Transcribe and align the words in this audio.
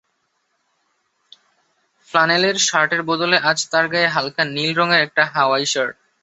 ফ্লানেলের 2.09 2.57
শার্টের 2.59 3.01
বদলে 3.03 3.37
আজ 3.49 3.59
তার 3.71 3.85
গায়ে 3.93 4.13
হালকা 4.15 4.43
নীল 4.55 4.71
রঙের 4.79 5.01
একটা 5.03 5.23
হাওয়াই 5.33 5.65
শার্ট। 5.65 5.95